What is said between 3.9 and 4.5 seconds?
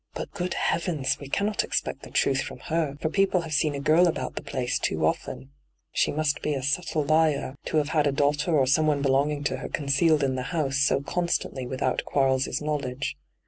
about the